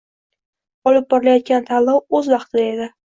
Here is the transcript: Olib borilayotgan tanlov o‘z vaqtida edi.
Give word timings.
Olib 0.91 1.05
borilayotgan 1.13 1.67
tanlov 1.67 2.17
o‘z 2.21 2.31
vaqtida 2.35 2.65
edi. 2.73 2.89